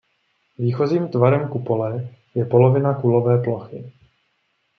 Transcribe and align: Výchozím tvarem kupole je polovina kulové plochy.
Výchozím 0.57 1.07
tvarem 1.07 1.47
kupole 1.47 2.09
je 2.35 2.45
polovina 2.45 2.93
kulové 2.93 3.37
plochy. 3.37 3.93